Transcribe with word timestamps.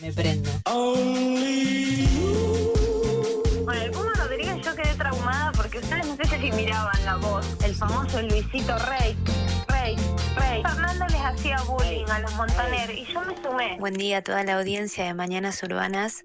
Me 0.00 0.12
prendo. 0.12 0.50
Bueno, 3.64 3.82
el 3.82 3.90
Puma 3.92 4.12
Rodríguez 4.14 4.62
yo 4.62 4.74
quedé 4.76 4.94
traumada 4.94 5.52
porque 5.52 5.78
ustedes 5.78 6.06
no 6.06 6.16
sé 6.16 6.38
si 6.38 6.52
miraban 6.52 7.04
la 7.04 7.16
voz. 7.16 7.46
El 7.64 7.74
famoso 7.74 8.20
Luisito 8.20 8.76
Rey. 8.78 9.16
Rey, 9.68 9.96
Rey. 10.36 10.62
Fernando 10.62 11.06
les 11.06 11.20
hacía 11.20 11.62
bullying 11.62 12.04
a 12.10 12.18
los 12.18 12.34
Montaner 12.34 12.90
y 12.90 13.06
yo 13.06 13.22
me 13.22 13.42
sumé. 13.42 13.78
Buen 13.78 13.94
día 13.94 14.18
a 14.18 14.22
toda 14.22 14.44
la 14.44 14.58
audiencia 14.58 15.04
de 15.04 15.14
Mañanas 15.14 15.62
Urbanas. 15.62 16.24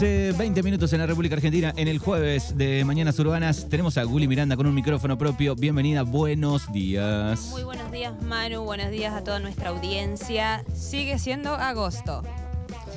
11, 0.00 0.34
20 0.38 0.62
minutos 0.62 0.92
en 0.92 1.00
la 1.00 1.06
República 1.06 1.34
Argentina. 1.34 1.74
En 1.76 1.88
el 1.88 1.98
jueves 1.98 2.56
de 2.56 2.84
Mañanas 2.84 3.18
Urbanas 3.18 3.68
tenemos 3.68 3.98
a 3.98 4.04
Guli 4.04 4.28
Miranda 4.28 4.56
con 4.56 4.68
un 4.68 4.74
micrófono 4.76 5.18
propio. 5.18 5.56
Bienvenida, 5.56 6.02
buenos 6.02 6.70
días. 6.70 7.48
Muy 7.50 7.64
buenos 7.64 7.90
días, 7.90 8.14
Manu. 8.22 8.62
Buenos 8.62 8.92
días 8.92 9.12
a 9.12 9.24
toda 9.24 9.40
nuestra 9.40 9.70
audiencia. 9.70 10.64
Sigue 10.72 11.18
siendo 11.18 11.52
agosto. 11.52 12.22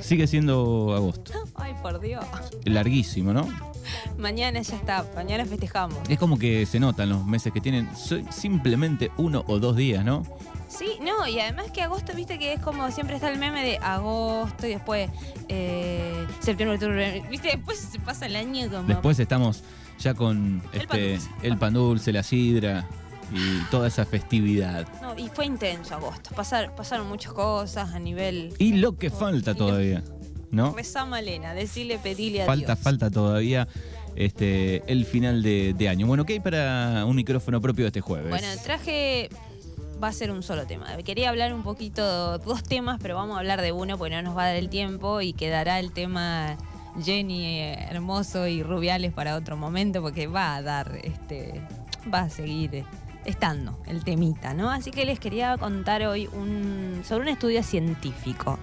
Sigue 0.00 0.28
siendo 0.28 0.94
agosto. 0.94 1.32
Ay, 1.56 1.74
por 1.82 1.98
Dios. 1.98 2.24
Larguísimo, 2.66 3.32
¿no? 3.32 3.48
Mañana 4.16 4.62
ya 4.62 4.76
está. 4.76 5.04
Mañana 5.16 5.44
festejamos. 5.44 5.98
Es 6.08 6.20
como 6.20 6.38
que 6.38 6.66
se 6.66 6.78
notan 6.78 7.08
los 7.08 7.26
meses 7.26 7.52
que 7.52 7.60
tienen 7.60 7.88
simplemente 8.30 9.10
uno 9.16 9.42
o 9.48 9.58
dos 9.58 9.74
días, 9.74 10.04
¿no? 10.04 10.22
Sí, 10.78 10.98
no, 11.02 11.26
y 11.28 11.38
además 11.38 11.70
que 11.70 11.82
agosto, 11.82 12.14
viste 12.14 12.38
que 12.38 12.54
es 12.54 12.60
como 12.60 12.90
siempre 12.90 13.16
está 13.16 13.30
el 13.30 13.38
meme 13.38 13.62
de 13.62 13.76
agosto 13.78 14.66
y 14.66 14.70
después 14.70 15.10
eh, 15.48 16.26
septiembre, 16.40 16.76
octubre, 16.76 17.22
viste, 17.30 17.48
después 17.48 17.78
se 17.78 17.98
pasa 18.00 18.26
el 18.26 18.36
año 18.36 18.70
como... 18.70 18.88
Después 18.88 19.18
estamos 19.18 19.62
ya 19.98 20.14
con 20.14 20.62
El 20.72 20.80
este, 20.80 20.86
pan 20.88 20.98
dulce. 21.00 21.30
el 21.42 21.58
pan 21.58 21.74
dulce, 21.74 22.12
la 22.12 22.22
sidra 22.22 22.88
y 23.34 23.60
toda 23.70 23.88
esa 23.88 24.06
festividad. 24.06 24.86
No, 25.02 25.16
y 25.18 25.28
fue 25.28 25.44
intenso 25.44 25.94
agosto. 25.94 26.34
Pasar, 26.34 26.74
pasaron 26.74 27.06
muchas 27.06 27.32
cosas 27.32 27.92
a 27.92 27.98
nivel... 27.98 28.54
Y 28.58 28.74
lo 28.74 28.96
que 28.96 29.10
falta 29.10 29.54
todavía, 29.54 30.02
¿no? 30.50 30.74
Rezá 30.74 31.04
Malena, 31.04 31.52
decirle, 31.52 31.98
pedirle 31.98 32.42
a 32.42 32.46
Falta, 32.46 32.74
Dios. 32.74 32.78
falta 32.78 33.10
todavía 33.10 33.68
este, 34.16 34.82
el 34.90 35.04
final 35.04 35.42
de, 35.42 35.74
de 35.76 35.88
año. 35.90 36.06
Bueno, 36.06 36.24
¿qué 36.24 36.34
hay 36.34 36.40
para 36.40 37.04
un 37.06 37.16
micrófono 37.16 37.60
propio 37.60 37.84
de 37.84 37.88
este 37.88 38.00
jueves? 38.00 38.30
Bueno, 38.30 38.48
traje. 38.64 39.28
Va 40.02 40.08
a 40.08 40.12
ser 40.12 40.30
un 40.30 40.42
solo 40.42 40.66
tema. 40.66 40.96
Quería 41.04 41.28
hablar 41.28 41.54
un 41.54 41.62
poquito, 41.62 42.38
dos 42.38 42.62
temas, 42.64 42.98
pero 43.00 43.14
vamos 43.14 43.36
a 43.36 43.38
hablar 43.38 43.62
de 43.62 43.70
uno 43.70 43.96
porque 43.98 44.16
no 44.16 44.22
nos 44.22 44.36
va 44.36 44.44
a 44.44 44.46
dar 44.48 44.56
el 44.56 44.68
tiempo 44.68 45.20
y 45.20 45.32
quedará 45.32 45.78
el 45.78 45.92
tema 45.92 46.56
Jenny 47.00 47.44
eh, 47.44 47.86
Hermoso 47.90 48.46
y 48.48 48.62
Rubiales 48.62 49.12
para 49.12 49.36
otro 49.36 49.56
momento 49.56 50.02
porque 50.02 50.26
va 50.26 50.56
a 50.56 50.62
dar, 50.62 50.98
este, 51.04 51.60
va 52.12 52.22
a 52.22 52.30
seguir 52.30 52.84
estando 53.24 53.78
el 53.86 54.02
temita, 54.02 54.54
¿no? 54.54 54.70
Así 54.70 54.90
que 54.90 55.04
les 55.04 55.20
quería 55.20 55.56
contar 55.56 56.02
hoy 56.02 56.28
un, 56.32 57.02
sobre 57.04 57.22
un 57.22 57.28
estudio 57.28 57.62
científico. 57.62 58.58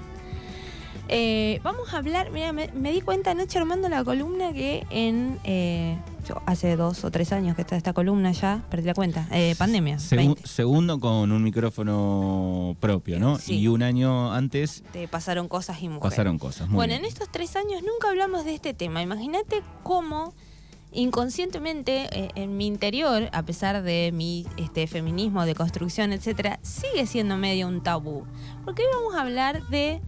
Eh, 1.07 1.59
vamos 1.63 1.93
a 1.93 1.97
hablar, 1.97 2.29
mira, 2.31 2.51
me, 2.53 2.91
di 2.91 3.01
cuenta 3.01 3.31
anoche 3.31 3.57
armando 3.57 3.89
la 3.89 4.03
columna 4.03 4.53
que 4.53 4.85
en, 4.91 5.39
eh, 5.43 5.97
hace 6.45 6.75
dos 6.75 7.03
o 7.03 7.11
tres 7.11 7.31
años 7.33 7.55
que 7.55 7.61
está 7.61 7.75
esta 7.75 7.93
columna 7.93 8.31
ya, 8.31 8.63
perdí 8.69 8.85
la 8.87 8.93
cuenta, 8.93 9.27
eh, 9.31 9.55
pandemia, 9.57 9.97
Segu- 9.97 10.17
20. 10.17 10.47
segundo 10.47 10.99
con 10.99 11.31
un 11.31 11.43
micrófono 11.43 12.75
propio, 12.79 13.19
¿no? 13.19 13.37
Sí. 13.37 13.59
Y 13.59 13.67
un 13.67 13.83
año 13.83 14.31
antes 14.33 14.83
Te 14.91 15.07
pasaron 15.07 15.47
cosas 15.47 15.81
y 15.81 15.89
mujeres. 15.89 16.11
pasaron 16.11 16.37
cosas. 16.37 16.67
Muy 16.67 16.75
bueno, 16.75 16.91
bien. 16.91 17.01
en 17.05 17.07
estos 17.07 17.29
tres 17.31 17.55
años 17.55 17.81
nunca 17.83 18.09
hablamos 18.09 18.45
de 18.45 18.53
este 18.55 18.73
tema. 18.73 19.01
Imagínate 19.01 19.61
cómo 19.83 20.33
inconscientemente 20.91 22.07
eh, 22.11 22.29
en 22.35 22.57
mi 22.57 22.67
interior, 22.67 23.29
a 23.31 23.43
pesar 23.43 23.81
de 23.83 24.11
mi 24.13 24.45
este, 24.57 24.85
feminismo, 24.87 25.45
de 25.45 25.55
construcción, 25.55 26.11
etcétera, 26.13 26.59
sigue 26.61 27.05
siendo 27.05 27.37
medio 27.37 27.67
un 27.67 27.81
tabú. 27.81 28.25
Porque 28.65 28.81
hoy 28.83 28.87
vamos 28.95 29.15
a 29.15 29.21
hablar 29.21 29.61
de 29.69 30.01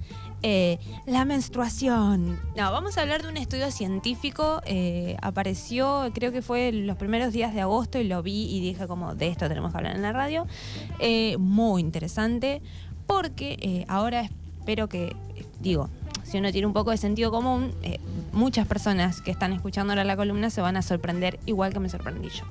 eh, 0.43 0.79
la 1.05 1.23
menstruación. 1.25 2.39
No, 2.55 2.71
vamos 2.71 2.97
a 2.97 3.01
hablar 3.01 3.21
de 3.21 3.29
un 3.29 3.37
estudio 3.37 3.69
científico. 3.71 4.61
eh, 4.65 5.15
apareció, 5.21 6.09
creo 6.13 6.31
que 6.31 6.41
fue 6.41 6.71
los 6.71 6.97
primeros 6.97 7.31
días 7.31 7.53
de 7.53 7.61
agosto 7.61 7.99
y 7.99 8.05
lo 8.05 8.23
vi 8.23 8.45
y 8.49 8.59
dije 8.59 8.87
como 8.87 9.13
de 9.13 9.27
esto 9.27 9.47
tenemos 9.47 9.71
que 9.71 9.77
hablar 9.77 9.95
en 9.95 10.01
la 10.01 10.13
radio. 10.13 10.47
Eh, 10.99 11.37
muy 11.37 11.81
interesante 11.81 12.61
porque 13.05 13.85
ahora 13.87 14.29
espero 14.59 14.87
que, 14.87 15.15
digo, 15.59 15.89
si 16.23 16.37
uno 16.37 16.51
tiene 16.51 16.65
un 16.65 16.73
poco 16.73 16.91
de 16.91 16.97
sentido 16.97 17.29
común, 17.29 17.73
muchas 18.31 18.65
personas 18.65 19.21
que 19.21 19.31
están 19.31 19.53
escuchando 19.53 19.93
ahora 19.93 20.05
la 20.05 20.15
columna 20.15 20.49
se 20.49 20.61
van 20.61 20.77
a 20.77 20.81
sorprender 20.81 21.39
igual 21.45 21.73
que 21.73 21.79
me 21.79 21.89
sorprendí 21.89 22.29
yo. 22.29 22.45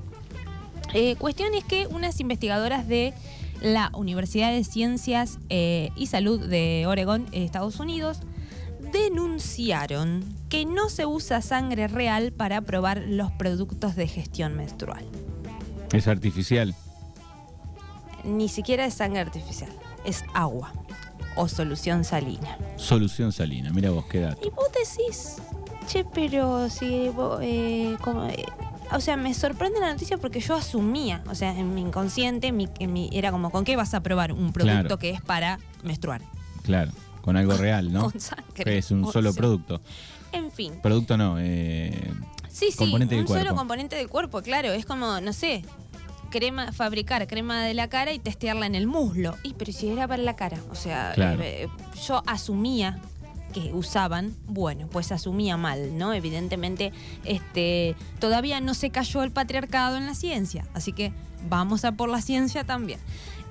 Cuestión 1.17 1.53
es 1.55 1.63
que 1.63 1.87
unas 1.87 2.19
investigadoras 2.19 2.87
de 2.87 3.13
la 3.61 3.91
Universidad 3.93 4.51
de 4.51 4.63
Ciencias 4.63 5.39
eh, 5.49 5.91
y 5.95 6.07
Salud 6.07 6.39
de 6.47 6.85
Oregón, 6.87 7.27
Estados 7.31 7.79
Unidos, 7.79 8.19
denunciaron 8.91 10.23
que 10.49 10.65
no 10.65 10.89
se 10.89 11.05
usa 11.05 11.41
sangre 11.41 11.87
real 11.87 12.33
para 12.33 12.61
probar 12.61 13.03
los 13.07 13.31
productos 13.31 13.95
de 13.95 14.07
gestión 14.07 14.55
menstrual. 14.55 15.05
Es 15.93 16.07
artificial. 16.07 16.75
Ni 18.23 18.49
siquiera 18.49 18.85
es 18.85 18.95
sangre 18.95 19.21
artificial, 19.21 19.71
es 20.05 20.23
agua 20.33 20.73
o 21.35 21.47
solución 21.47 22.03
salina. 22.03 22.57
Solución 22.75 23.31
salina. 23.31 23.71
Mira 23.71 23.91
vos, 23.91 24.05
qué 24.05 24.19
dato. 24.19 24.45
Y 24.45 24.49
vos 24.49 24.67
decís, 24.73 25.37
che, 25.87 26.03
pero 26.03 26.69
si 26.69 27.09
vos, 27.09 27.39
eh, 27.41 27.95
como, 28.01 28.25
eh, 28.25 28.45
o 28.93 28.99
sea, 29.01 29.17
me 29.17 29.33
sorprende 29.33 29.79
la 29.79 29.91
noticia 29.91 30.17
porque 30.17 30.39
yo 30.39 30.55
asumía, 30.55 31.23
o 31.29 31.35
sea, 31.35 31.57
en 31.57 31.73
mi 31.73 31.81
inconsciente 31.81 32.51
mi- 32.51 32.69
en 32.79 32.93
mi- 32.93 33.09
era 33.13 33.31
como, 33.31 33.49
¿con 33.49 33.63
qué 33.65 33.75
vas 33.75 33.93
a 33.93 34.01
probar 34.01 34.31
un 34.33 34.51
producto 34.53 34.79
Claro. 34.81 34.97
que 34.99 35.09
es 35.11 35.21
para 35.21 35.59
menstruar? 35.83 36.21
Claro, 36.63 36.91
con 37.21 37.37
algo 37.37 37.53
real, 37.57 37.91
¿no? 37.91 38.01
Con 38.11 38.19
sangre. 38.19 38.63
Que 38.63 38.77
es 38.77 38.91
un 38.91 39.03
O 39.05 39.11
solo 39.11 39.31
sea, 39.31 39.39
producto. 39.39 39.81
En 40.31 40.51
fin. 40.51 40.73
Producto 40.81 41.17
no, 41.17 41.37
eh, 41.39 42.11
Sí, 42.49 42.67
sí, 42.71 42.77
componente 42.77 43.15
del 43.15 43.23
un 43.23 43.27
solo 43.27 43.39
cuerpo. 43.41 43.55
componente 43.55 43.95
del 43.95 44.07
cuerpo, 44.09 44.41
claro. 44.41 44.71
Es 44.71 44.85
como, 44.85 45.19
no 45.21 45.33
sé, 45.33 45.63
crema, 46.29 46.71
fabricar 46.71 47.25
crema 47.27 47.63
de 47.63 47.73
la 47.73 47.87
cara 47.89 48.11
y 48.13 48.19
testearla 48.19 48.65
en 48.65 48.75
el 48.75 48.87
muslo. 48.87 49.35
Y 49.43 49.53
pero 49.55 49.71
si 49.73 49.89
era 49.89 50.07
para 50.07 50.21
la 50.23 50.35
cara, 50.35 50.57
o 50.69 50.75
sea, 50.75 51.11
Claro. 51.15 51.41
eh, 51.43 51.67
yo 52.07 52.23
asumía 52.27 52.99
que 53.51 53.71
usaban, 53.73 54.35
bueno, 54.47 54.87
pues 54.87 55.11
asumía 55.11 55.57
mal, 55.57 55.97
¿no? 55.97 56.13
Evidentemente, 56.13 56.91
este, 57.25 57.95
todavía 58.19 58.59
no 58.61 58.73
se 58.73 58.89
cayó 58.89 59.23
el 59.23 59.31
patriarcado 59.31 59.97
en 59.97 60.05
la 60.05 60.15
ciencia, 60.15 60.65
así 60.73 60.93
que 60.93 61.13
vamos 61.49 61.85
a 61.85 61.91
por 61.93 62.09
la 62.09 62.21
ciencia 62.21 62.63
también. 62.63 62.99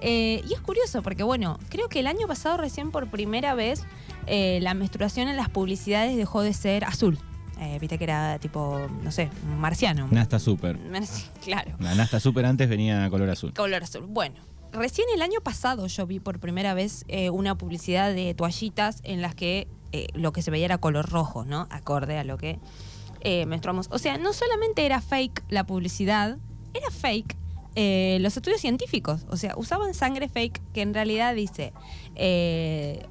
Eh, 0.00 0.42
y 0.48 0.54
es 0.54 0.60
curioso 0.60 1.02
porque, 1.02 1.22
bueno, 1.22 1.58
creo 1.68 1.88
que 1.88 2.00
el 2.00 2.06
año 2.06 2.26
pasado 2.26 2.56
recién 2.56 2.90
por 2.90 3.08
primera 3.08 3.54
vez 3.54 3.84
eh, 4.26 4.58
la 4.62 4.74
menstruación 4.74 5.28
en 5.28 5.36
las 5.36 5.48
publicidades 5.50 6.16
dejó 6.16 6.42
de 6.42 6.52
ser 6.54 6.84
azul. 6.84 7.18
Eh, 7.60 7.76
Viste 7.78 7.98
que 7.98 8.04
era 8.04 8.38
tipo, 8.38 8.88
no 9.02 9.12
sé, 9.12 9.28
marciano. 9.58 10.08
Nasta 10.10 10.38
Super. 10.38 10.78
Claro, 11.44 11.72
La 11.78 11.94
Nasta 11.94 12.18
Super 12.18 12.46
antes 12.46 12.68
venía 12.70 13.04
a 13.04 13.10
color 13.10 13.28
azul. 13.28 13.52
color 13.52 13.82
azul. 13.82 14.06
Bueno, 14.08 14.36
recién 14.72 15.06
el 15.14 15.20
año 15.20 15.40
pasado 15.42 15.86
yo 15.86 16.06
vi 16.06 16.20
por 16.20 16.38
primera 16.38 16.72
vez 16.72 17.04
eh, 17.08 17.28
una 17.28 17.58
publicidad 17.58 18.14
de 18.14 18.32
toallitas 18.32 19.00
en 19.04 19.20
las 19.20 19.34
que 19.34 19.68
eh, 19.92 20.08
lo 20.14 20.32
que 20.32 20.42
se 20.42 20.50
veía 20.50 20.66
era 20.66 20.78
color 20.78 21.08
rojo, 21.08 21.44
¿no? 21.44 21.66
Acorde 21.70 22.18
a 22.18 22.24
lo 22.24 22.38
que 22.38 22.58
eh, 23.20 23.46
menstruamos. 23.46 23.88
O 23.90 23.98
sea, 23.98 24.18
no 24.18 24.32
solamente 24.32 24.86
era 24.86 25.00
fake 25.00 25.44
la 25.48 25.64
publicidad, 25.64 26.38
era 26.74 26.90
fake 26.90 27.36
eh, 27.74 28.18
los 28.20 28.36
estudios 28.36 28.60
científicos. 28.60 29.26
O 29.28 29.36
sea, 29.36 29.54
usaban 29.56 29.94
sangre 29.94 30.28
fake 30.28 30.60
que 30.72 30.82
en 30.82 30.94
realidad 30.94 31.34
dice, 31.34 31.72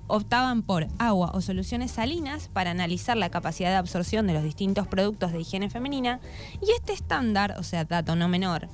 optaban 0.07 0.63
por 0.63 0.87
agua 0.99 1.31
o 1.33 1.41
soluciones 1.41 1.91
salinas 1.91 2.49
para 2.51 2.71
analizar 2.71 3.17
la 3.17 3.29
capacidad 3.29 3.69
de 3.69 3.75
absorción 3.75 4.27
de 4.27 4.33
los 4.33 4.43
distintos 4.43 4.87
productos 4.87 5.31
de 5.31 5.41
higiene 5.41 5.69
femenina. 5.69 6.19
Y 6.61 6.71
este 6.71 6.93
estándar, 6.93 7.55
o 7.57 7.63
sea, 7.63 7.85
dato 7.85 8.15
no 8.15 8.27
menor, 8.27 8.69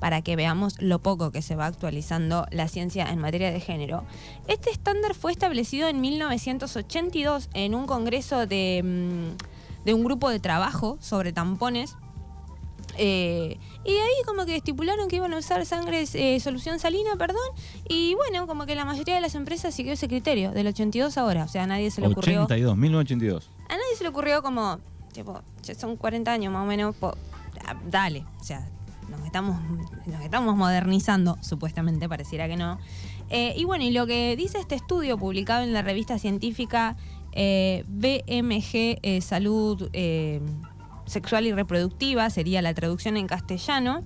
para 0.00 0.22
que 0.22 0.34
veamos 0.34 0.80
lo 0.80 0.98
poco 0.98 1.30
que 1.30 1.42
se 1.42 1.54
va 1.54 1.66
actualizando 1.66 2.46
la 2.50 2.66
ciencia 2.68 3.04
en 3.10 3.18
materia 3.20 3.52
de 3.52 3.60
género. 3.60 4.02
Este 4.48 4.70
estándar 4.70 5.14
fue 5.14 5.30
establecido 5.30 5.86
en 5.88 6.00
1982 6.00 7.48
en 7.54 7.74
un 7.74 7.86
congreso 7.86 8.46
de, 8.46 8.82
mm, 8.82 9.84
de 9.84 9.94
un 9.94 10.02
grupo 10.04 10.30
de 10.30 10.40
trabajo 10.40 10.96
sobre 11.00 11.32
tampones. 11.32 11.94
Eh, 12.98 13.56
y 13.84 13.92
de 13.92 14.00
ahí 14.00 14.12
como 14.26 14.44
que 14.46 14.56
estipularon 14.56 15.08
que 15.08 15.16
iban 15.16 15.32
a 15.32 15.38
usar 15.38 15.64
sangre, 15.64 16.04
eh, 16.12 16.40
solución 16.40 16.78
salina, 16.80 17.14
perdón, 17.16 17.38
y 17.88 18.14
bueno, 18.14 18.46
como 18.46 18.66
que 18.66 18.74
la 18.74 18.84
mayoría 18.84 19.14
de 19.14 19.20
las 19.20 19.34
empresas 19.36 19.72
siguió 19.74 19.92
ese 19.92 20.08
criterio, 20.08 20.50
del 20.50 20.66
82 20.66 21.16
ahora, 21.16 21.44
o 21.44 21.48
sea, 21.48 21.62
a 21.62 21.66
nadie 21.66 21.90
se 21.90 22.00
le 22.00 22.08
ocurrió... 22.08 22.42
82, 22.44 22.76
1982. 22.76 23.50
A 23.68 23.72
nadie 23.74 23.96
se 23.96 24.02
le 24.02 24.08
ocurrió 24.10 24.42
como, 24.42 24.80
tipo, 25.12 25.40
ya 25.62 25.74
son 25.76 25.96
40 25.96 26.30
años 26.32 26.52
más 26.52 26.62
o 26.64 26.66
menos, 26.66 26.94
po- 26.96 27.14
ah, 27.64 27.76
dale, 27.88 28.24
o 28.40 28.44
sea, 28.44 28.68
nos 29.10 29.24
estamos, 29.24 29.60
nos 30.06 30.22
estamos 30.22 30.56
modernizando, 30.56 31.36
supuestamente, 31.40 32.08
pareciera 32.08 32.48
que 32.48 32.56
no. 32.56 32.78
Eh, 33.28 33.54
y 33.56 33.64
bueno, 33.64 33.84
y 33.84 33.90
lo 33.90 34.06
que 34.06 34.36
dice 34.36 34.58
este 34.58 34.74
estudio 34.74 35.18
publicado 35.18 35.62
en 35.62 35.72
la 35.72 35.82
revista 35.82 36.18
científica 36.18 36.96
eh, 37.32 37.84
BMG 37.88 38.98
eh, 39.02 39.20
Salud, 39.20 39.90
sexual 41.06 41.46
y 41.46 41.52
reproductiva, 41.52 42.30
sería 42.30 42.62
la 42.62 42.72
traducción 42.72 43.16
en 43.16 43.26
castellano, 43.26 44.04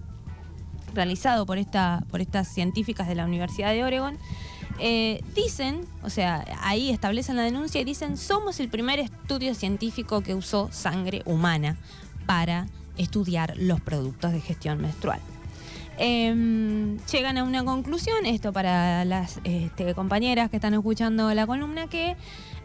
realizado 0.94 1.44
por, 1.44 1.58
esta, 1.58 2.04
por 2.10 2.20
estas 2.20 2.48
científicas 2.48 3.08
de 3.08 3.14
la 3.14 3.24
Universidad 3.24 3.72
de 3.72 3.84
Oregon. 3.84 4.18
Dicen, 5.34 5.82
o 6.02 6.10
sea, 6.10 6.44
ahí 6.62 6.90
establecen 6.90 7.36
la 7.36 7.42
denuncia 7.42 7.80
y 7.80 7.84
dicen, 7.84 8.16
somos 8.16 8.58
el 8.58 8.68
primer 8.68 9.00
estudio 9.00 9.54
científico 9.54 10.22
que 10.22 10.34
usó 10.34 10.70
sangre 10.72 11.22
humana 11.26 11.76
para 12.26 12.66
estudiar 12.96 13.54
los 13.56 13.80
productos 13.80 14.32
de 14.32 14.40
gestión 14.40 14.80
menstrual. 14.80 15.20
Em, 15.96 16.98
llegan 17.06 17.38
a 17.38 17.44
una 17.44 17.64
conclusión, 17.64 18.26
esto 18.26 18.52
para 18.52 19.04
las 19.04 19.38
este, 19.44 19.94
compañeras 19.94 20.50
que 20.50 20.56
están 20.56 20.74
escuchando 20.74 21.32
la 21.34 21.46
columna, 21.46 21.86
que 21.86 22.16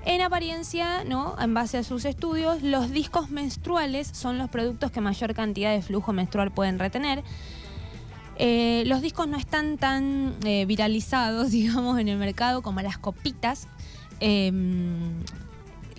en 0.06 0.22
apariencia, 0.22 1.04
¿no? 1.04 1.36
en 1.40 1.54
base 1.54 1.78
a 1.78 1.84
sus 1.84 2.06
estudios, 2.06 2.64
los 2.64 2.90
discos 2.90 3.30
menstruales 3.30 4.10
son 4.14 4.38
los 4.38 4.50
productos 4.50 4.92
que 4.92 5.02
mayor 5.02 5.34
cantidad 5.36 5.72
de 5.72 5.82
flujo 5.82 6.14
menstrual 6.14 6.52
pueden 6.52 6.80
retener. 6.80 7.24
Eh, 8.38 8.84
los 8.88 9.02
discos 9.02 9.28
no 9.28 9.38
están 9.38 9.78
tan 9.78 10.36
eh, 10.46 10.66
viralizados, 10.66 11.52
digamos, 11.52 12.00
en 12.00 12.08
el 12.08 12.18
mercado 12.18 12.62
como 12.62 12.82
las 12.82 12.98
copitas. 12.98 13.68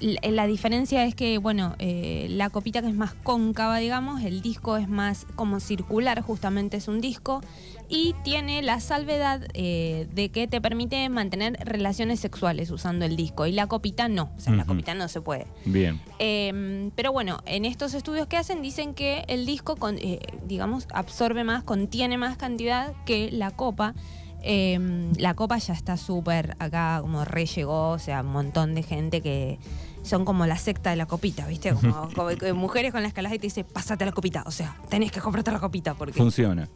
Em, 0.01 0.35
la, 0.35 0.47
diferencia 0.47 1.05
es 1.05 1.15
que, 1.15 1.39
bueno, 1.39 1.75
eh, 1.79 2.27
la 2.31 2.51
copita 2.51 2.83
que 2.83 2.89
es 2.89 2.95
más 2.95 3.15
cóncava, 3.15 3.79
digamos, 3.79 4.23
el 4.23 4.43
disco 4.43 4.77
es 4.77 4.89
más 4.89 5.27
como 5.37 5.61
circular, 5.61 6.21
justamente 6.23 6.77
es 6.77 6.89
un 6.89 7.01
disco, 7.01 7.41
y 7.89 8.15
tiene 8.25 8.63
la 8.63 8.81
salvedad 8.81 9.47
eh, 9.55 10.09
de 10.13 10.31
que 10.31 10.47
te 10.47 10.61
permite 10.61 11.09
mantener 11.09 11.59
relaciones 11.65 12.21
sexuales 12.21 12.71
usando 12.71 13.05
el 13.05 13.17
disco, 13.17 13.47
y 13.47 13.53
la 13.53 13.67
copita 13.67 14.09
no, 14.09 14.31
o 14.37 14.41
sea, 14.41 14.55
la 14.55 14.65
copita 14.65 14.95
no 14.95 15.09
se 15.09 15.21
puede. 15.21 15.47
Bien. 15.65 16.01
Em, 16.19 16.91
pero 16.95 17.13
bueno, 17.13 17.41
en 17.47 17.65
estos 17.65 17.95
estudios 17.95 18.27
que 18.27 18.37
hacen 18.37 18.63
dicen 18.63 18.95
que 18.95 19.25
el 19.29 19.47
disco, 19.47 19.77
eh, 19.99 20.21
digamos, 20.47 20.87
absorbe 20.93 21.45
más, 21.45 21.63
contiene 21.65 22.17
más 22.19 22.37
cantidad 22.37 22.95
que 23.05 23.31
la 23.31 23.51
copa. 23.51 23.95
Em, 24.43 25.13
la 25.19 25.35
copa 25.35 25.59
ya 25.59 25.75
está 25.75 25.99
súper 25.99 26.57
acá, 26.59 26.99
como 27.03 27.25
re 27.27 27.45
llegó, 27.45 27.91
o 27.91 27.99
sea, 27.99 28.23
un 28.23 28.33
montón 28.33 28.75
de 28.75 28.83
gente 28.83 29.21
que 29.21 29.59
son 30.03 30.25
como 30.25 30.47
la 30.47 30.57
secta 30.57 30.91
de 30.91 30.97
la 30.97 31.07
copita, 31.07 31.47
¿viste? 31.47 31.75
Como, 32.15 32.39
mujeres 32.55 32.93
con 32.93 33.03
la 33.03 33.09
escalada 33.09 33.35
y 33.35 33.39
te 33.39 33.47
dice, 33.47 33.65
pásate 33.65 34.05
la 34.05 34.13
copita, 34.13 34.43
o 34.47 34.51
sea, 34.51 34.77
tenés 34.89 35.13
que 35.13 35.21
comprarte 35.21 35.51
la 35.53 35.61
copita 35.61 35.95
porque... 35.95 36.15
Funciona. 36.15 36.69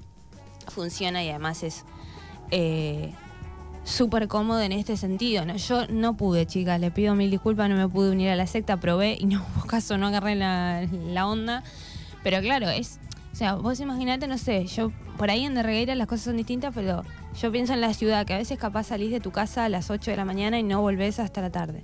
Funciona 0.69 1.23
y 1.23 1.29
además 1.29 1.63
es 1.63 1.85
eh, 2.51 3.13
súper 3.85 4.29
cómodo 4.29 4.61
en 4.61 4.73
este 4.73 4.97
sentido. 4.97 5.45
¿no? 5.45 5.57
Yo 5.57 5.87
no 5.89 6.17
pude, 6.17 6.47
chicas, 6.47 6.81
le 6.81 6.91
pido 6.91 7.15
mil 7.15 7.31
disculpas, 7.31 7.69
no 7.69 7.77
me 7.77 7.89
pude 7.89 8.11
unir 8.11 8.31
a 8.31 8.37
la 8.37 8.47
secta, 8.47 8.79
probé 8.79 9.17
y 9.19 9.27
no 9.27 9.45
hubo 9.57 9.67
caso, 9.67 9.99
no 9.99 10.07
agarré 10.07 10.35
la, 10.35 10.87
la 10.93 11.27
onda. 11.27 11.63
Pero 12.23 12.41
claro, 12.41 12.69
es... 12.69 13.01
O 13.33 13.37
sea, 13.37 13.57
vos 13.57 13.81
imaginate, 13.81 14.29
no 14.29 14.39
sé, 14.39 14.65
yo 14.67 14.93
por 15.19 15.29
ahí 15.29 15.45
en 15.45 15.57
Derregueira 15.57 15.97
las 15.97 16.07
cosas 16.07 16.27
son 16.27 16.37
distintas, 16.37 16.73
pero 16.73 17.03
yo 17.37 17.51
pienso 17.51 17.73
en 17.73 17.81
la 17.81 17.93
ciudad, 17.93 18.25
que 18.25 18.33
a 18.33 18.39
veces 18.39 18.61
capaz 18.61 18.85
salís 18.85 19.11
de 19.11 19.19
tu 19.19 19.33
casa 19.33 19.65
a 19.65 19.69
las 19.69 19.91
8 19.91 20.13
de 20.13 20.17
la 20.17 20.25
mañana 20.25 20.57
y 20.61 20.63
no 20.63 20.81
volvés 20.81 21.19
hasta 21.19 21.41
la 21.41 21.51
tarde 21.51 21.83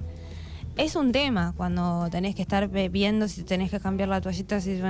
es 0.77 0.97
un 0.97 1.13
tema 1.13 1.53
cuando 1.57 2.09
tenés 2.11 2.35
que 2.35 2.43
estar 2.43 2.69
viendo 2.69 3.29
si 3.29 3.43
tenés 3.43 3.71
que 3.71 3.81
cambiar 3.81 4.09
la 4.09 4.21
toallita. 4.21 4.61
Si, 4.61 4.81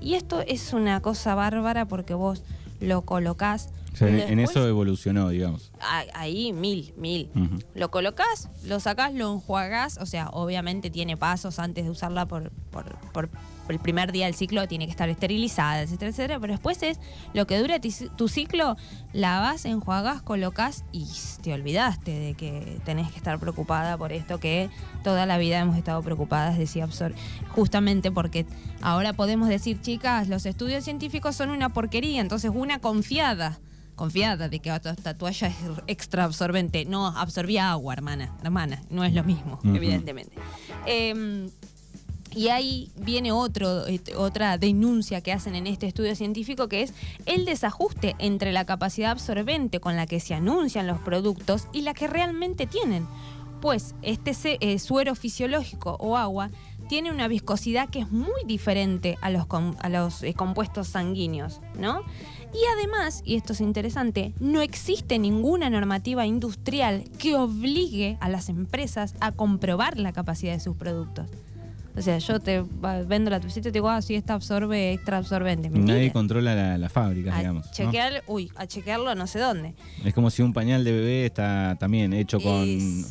Y 0.00 0.14
esto 0.14 0.40
es 0.46 0.72
una 0.72 1.00
cosa 1.00 1.34
bárbara 1.34 1.86
porque 1.86 2.14
vos 2.14 2.42
lo 2.80 3.02
colocás. 3.02 3.70
en 4.00 4.38
eso 4.38 4.66
evolucionó, 4.66 5.28
digamos. 5.28 5.70
Ahí 6.14 6.52
mil, 6.52 6.92
mil. 6.96 7.30
Lo 7.74 7.90
colocás, 7.90 8.48
lo 8.64 8.80
sacás, 8.80 9.14
lo 9.14 9.32
enjuagás. 9.32 9.98
O 9.98 10.06
sea, 10.06 10.28
obviamente 10.28 10.90
tiene 10.90 11.16
pasos 11.16 11.58
antes 11.58 11.84
de 11.84 11.90
usarla 11.90 12.26
por, 12.26 12.50
por, 12.70 12.98
por 13.12 13.28
el 13.68 13.78
primer 13.78 14.12
día 14.12 14.26
del 14.26 14.34
ciclo 14.34 14.66
tiene 14.68 14.84
que 14.86 14.90
estar 14.90 15.08
esterilizada, 15.08 15.82
etcétera, 15.82 16.10
etcétera. 16.10 16.40
Pero 16.40 16.52
después 16.52 16.82
es 16.82 16.98
lo 17.32 17.46
que 17.46 17.58
dura 17.58 17.80
tu 18.16 18.28
ciclo, 18.28 18.76
lavas, 19.12 19.64
enjuagas, 19.64 20.22
colocas 20.22 20.84
y 20.92 21.06
te 21.42 21.54
olvidaste 21.54 22.10
de 22.10 22.34
que 22.34 22.78
tenés 22.84 23.10
que 23.10 23.16
estar 23.16 23.38
preocupada 23.38 23.96
por 23.96 24.12
esto 24.12 24.38
que 24.38 24.68
toda 25.02 25.26
la 25.26 25.38
vida 25.38 25.60
hemos 25.60 25.76
estado 25.76 26.02
preocupadas, 26.02 26.58
decía 26.58 26.84
Absor. 26.84 27.14
Justamente 27.50 28.10
porque 28.10 28.46
ahora 28.82 29.12
podemos 29.12 29.48
decir, 29.48 29.80
chicas, 29.80 30.28
los 30.28 30.46
estudios 30.46 30.84
científicos 30.84 31.36
son 31.36 31.50
una 31.50 31.70
porquería, 31.70 32.20
entonces 32.20 32.50
una 32.54 32.80
confiada 32.80 33.58
confiada 33.94 34.48
de 34.48 34.60
que 34.60 34.74
esta 34.74 35.16
toalla 35.16 35.48
es 35.48 35.56
extra 35.86 36.24
absorbente. 36.24 36.84
No, 36.84 37.06
absorbía 37.06 37.70
agua, 37.70 37.92
hermana. 37.94 38.36
Hermana, 38.42 38.82
no 38.90 39.04
es 39.04 39.14
lo 39.14 39.24
mismo, 39.24 39.58
evidentemente. 39.64 40.32
Em, 40.86 41.50
y 42.34 42.48
ahí 42.48 42.90
viene 42.96 43.32
otro, 43.32 43.86
este, 43.86 44.16
otra 44.16 44.58
denuncia 44.58 45.20
que 45.20 45.32
hacen 45.32 45.54
en 45.54 45.66
este 45.66 45.86
estudio 45.86 46.16
científico 46.16 46.68
que 46.68 46.82
es 46.82 46.92
el 47.26 47.44
desajuste 47.44 48.16
entre 48.18 48.52
la 48.52 48.64
capacidad 48.64 49.12
absorbente 49.12 49.78
con 49.78 49.96
la 49.96 50.06
que 50.06 50.18
se 50.20 50.34
anuncian 50.34 50.86
los 50.86 51.00
productos 51.00 51.68
y 51.72 51.82
la 51.82 51.94
que 51.94 52.08
realmente 52.08 52.66
tienen. 52.66 53.06
Pues 53.60 53.94
este 54.02 54.34
eh, 54.60 54.78
suero 54.78 55.14
fisiológico 55.14 55.96
o 56.00 56.16
agua 56.16 56.50
tiene 56.88 57.10
una 57.10 57.28
viscosidad 57.28 57.88
que 57.88 58.00
es 58.00 58.10
muy 58.10 58.44
diferente 58.44 59.16
a 59.20 59.30
los, 59.30 59.46
a 59.78 59.88
los 59.88 60.22
eh, 60.22 60.34
compuestos 60.34 60.88
sanguíneos, 60.88 61.60
¿no? 61.78 62.02
Y 62.54 62.64
además, 62.78 63.22
y 63.24 63.34
esto 63.34 63.52
es 63.52 63.60
interesante, 63.60 64.32
no 64.38 64.62
existe 64.62 65.18
ninguna 65.18 65.70
normativa 65.70 66.24
industrial 66.24 67.04
que 67.18 67.34
obligue 67.34 68.16
a 68.20 68.28
las 68.28 68.48
empresas 68.48 69.16
a 69.18 69.32
comprobar 69.32 69.98
la 69.98 70.12
capacidad 70.12 70.52
de 70.52 70.60
sus 70.60 70.76
productos. 70.76 71.26
O 71.96 72.02
sea, 72.02 72.18
yo 72.18 72.40
te 72.40 72.64
vendo 73.06 73.30
la 73.30 73.40
tucita 73.40 73.68
y 73.68 73.72
te 73.72 73.76
digo, 73.76 73.88
ah, 73.88 74.02
sí, 74.02 74.14
esta 74.14 74.34
absorbe 74.34 74.92
extra 74.92 75.18
absorbente. 75.18 75.68
Nadie 75.70 76.12
controla 76.12 76.76
la, 76.76 76.88
fábrica, 76.88 77.36
digamos. 77.36 77.70
Chequear, 77.70 78.24
Uy, 78.26 78.50
a 78.56 78.66
chequearlo 78.66 79.14
no 79.14 79.26
sé 79.26 79.38
dónde. 79.38 79.74
Es 80.04 80.12
como 80.12 80.30
si 80.30 80.42
un 80.42 80.52
pañal 80.52 80.84
de 80.84 80.92
bebé 80.92 81.26
está 81.26 81.76
también 81.78 82.12
hecho 82.12 82.40
con... 82.40 82.64
sí, 82.64 83.06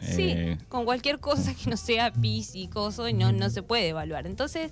eh, 0.00 0.58
con 0.68 0.84
cualquier 0.84 1.18
cosa 1.18 1.52
que 1.54 1.68
no 1.68 1.76
sea 1.76 2.12
pis 2.12 2.54
y 2.54 2.68
coso 2.68 3.08
y 3.08 3.12
no, 3.12 3.32
no 3.32 3.50
se 3.50 3.62
puede 3.62 3.88
evaluar. 3.88 4.26
Entonces, 4.28 4.70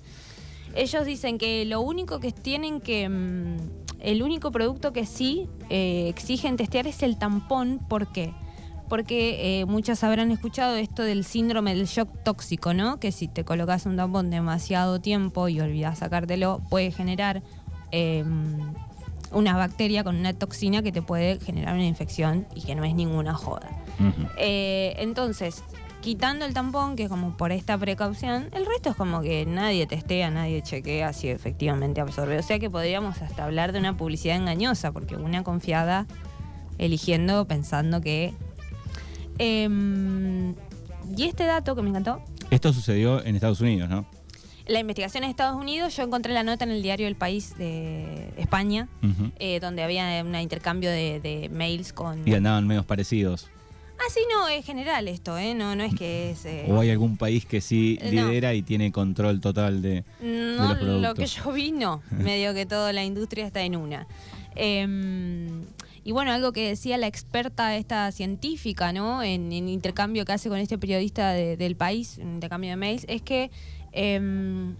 ellos 0.73 1.05
dicen 1.05 1.37
que 1.37 1.65
lo 1.65 1.81
único 1.81 2.19
que 2.19 2.31
tienen 2.31 2.79
que... 2.81 3.07
Mm, 3.09 3.86
el 3.99 4.23
único 4.23 4.51
producto 4.51 4.93
que 4.93 5.05
sí 5.05 5.47
eh, 5.69 6.07
exigen 6.07 6.57
testear 6.57 6.87
es 6.87 7.03
el 7.03 7.17
tampón. 7.17 7.79
¿Por 7.87 8.11
qué? 8.11 8.33
porque 8.89 9.59
eh, 9.59 9.65
muchas 9.65 10.03
habrán 10.03 10.31
escuchado 10.31 10.75
esto 10.75 11.03
del 11.03 11.23
síndrome 11.25 11.75
del 11.75 11.87
shock 11.87 12.09
tóxico, 12.23 12.73
¿no? 12.73 12.99
Que 12.99 13.11
si 13.11 13.27
te 13.27 13.43
colocas 13.43 13.85
un 13.85 13.97
tampón 13.97 14.29
demasiado 14.29 15.01
tiempo 15.01 15.49
y 15.49 15.59
olvidas 15.59 15.99
sacártelo, 15.99 16.61
puede 16.69 16.91
generar 16.91 17.41
em, 17.91 18.73
una 19.31 19.57
bacteria 19.57 20.03
con 20.03 20.15
una 20.15 20.33
toxina 20.33 20.81
que 20.81 20.91
te 20.91 21.01
puede 21.01 21.39
generar 21.39 21.75
una 21.75 21.85
infección 21.85 22.47
y 22.55 22.61
que 22.61 22.75
no 22.75 22.85
es 22.85 22.95
ninguna 22.95 23.33
joda. 23.33 23.69
Eh, 24.37 24.95
entonces, 24.99 25.63
quitando 26.07 26.45
el 26.45 26.53
tampón, 26.53 26.95
que 26.95 27.03
es 27.03 27.09
como 27.09 27.35
por 27.35 27.51
esta 27.51 27.77
precaución, 27.77 28.49
el 28.53 28.65
resto 28.65 28.91
es 28.91 28.95
como 28.95 29.21
que 29.21 29.45
nadie 29.45 29.87
testea, 29.87 30.29
nadie 30.29 30.61
chequea 30.61 31.11
si 31.13 31.27
efectivamente 31.29 32.01
absorbe. 32.01 32.39
O 32.39 32.43
sea 32.43 32.59
que 32.59 32.69
podríamos 32.69 33.21
hasta 33.21 33.43
hablar 33.43 33.73
de 33.73 33.79
una 33.79 33.95
publicidad 33.97 34.37
engañosa, 34.37 34.91
porque 34.91 35.15
una 35.15 35.43
confiada 35.43 36.07
eligiendo 36.77 37.45
pensando 37.45 38.01
que 38.01 38.33
Em, 39.39 40.53
y 41.15 41.23
este 41.23 41.45
dato 41.45 41.75
que 41.75 41.81
me 41.81 41.89
encantó. 41.89 42.21
Esto 42.49 42.73
sucedió 42.73 43.23
en 43.23 43.35
Estados 43.35 43.61
Unidos, 43.61 43.89
¿no? 43.89 44.05
La 44.67 44.79
investigación 44.79 45.23
en 45.23 45.29
Estados 45.29 45.55
Unidos, 45.55 45.95
yo 45.95 46.03
encontré 46.03 46.33
la 46.33 46.43
nota 46.43 46.65
en 46.65 46.71
el 46.71 46.81
diario 46.81 47.07
El 47.07 47.15
País 47.15 47.57
de 47.57 48.33
España, 48.37 48.89
eh, 49.39 49.61
donde 49.61 49.81
había 49.81 50.21
un 50.25 50.35
intercambio 50.35 50.89
de, 50.89 51.49
mails 51.53 51.93
con... 51.93 52.27
Y 52.27 52.33
andaban 52.33 52.67
medios 52.67 52.85
parecidos. 52.85 53.49
Ah, 53.99 54.09
sí, 54.13 54.21
no, 54.31 54.47
es 54.47 54.65
general 54.65 55.07
esto, 55.07 55.37
¿eh? 55.37 55.55
No, 55.55 55.75
no 55.75 55.83
es 55.83 55.95
que 55.95 56.31
es... 56.31 56.45
Eh, 56.45 56.65
¿O 56.69 56.79
hay 56.79 56.91
algún 56.91 57.17
país 57.17 57.45
que 57.45 57.61
sí 57.61 57.99
lidera 58.03 58.53
y 58.53 58.61
tiene 58.61 58.91
control 58.91 59.41
total 59.41 59.81
de, 59.81 60.03
no, 60.21 60.67
los 60.67 60.77
productos? 60.77 61.01
lo 61.01 61.13
que 61.15 61.25
yo 61.25 61.51
vi, 61.51 61.71
no. 61.71 62.01
Medio 62.11 62.53
que 62.53 62.65
toda 62.65 62.93
la 62.93 63.03
industria 63.03 63.45
está 63.45 63.61
en 63.61 63.75
una. 63.75 64.07
Eh, 64.55 64.85
y 66.07 66.13
bueno, 66.13 66.31
algo 66.31 66.53
que 66.53 66.69
decía 66.69 66.97
la 66.97 67.07
experta 67.07 67.75
esta 67.75 68.09
científica, 68.13 68.93
¿no? 68.93 69.21
En, 69.23 69.51
intercambio 69.51 70.23
que 70.23 70.31
hace 70.31 70.47
con 70.47 70.57
este 70.57 70.77
periodista 70.77 71.33
del 71.33 71.75
país, 71.75 72.17
en 72.17 72.35
intercambio 72.35 72.69
de 72.69 72.77
mails, 72.77 73.03
es 73.09 73.21
que 73.21 73.51
em, 73.91 74.77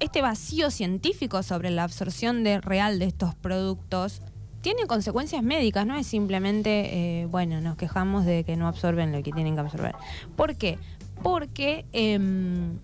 este 0.00 0.20
vacío 0.20 0.72
científico 0.72 1.44
sobre 1.44 1.70
la 1.70 1.84
absorción 1.84 2.42
de, 2.42 2.60
real 2.60 2.98
de 2.98 3.04
estos 3.04 3.36
productos 3.36 4.20
tiene 4.60 4.86
consecuencias 4.86 5.42
médicas, 5.42 5.86
no 5.86 5.96
es 5.96 6.06
simplemente, 6.06 7.22
eh, 7.22 7.26
bueno, 7.26 7.60
nos 7.60 7.76
quejamos 7.76 8.24
de 8.24 8.44
que 8.44 8.56
no 8.56 8.66
absorben 8.66 9.12
lo 9.12 9.22
que 9.22 9.32
tienen 9.32 9.54
que 9.54 9.60
absorber. 9.60 9.94
¿Por 10.36 10.56
qué? 10.56 10.78
Porque 11.22 11.84
em, 11.92 12.78